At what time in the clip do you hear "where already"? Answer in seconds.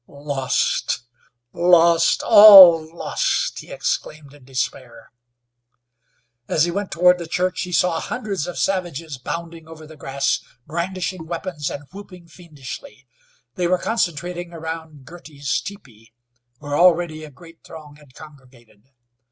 16.57-17.23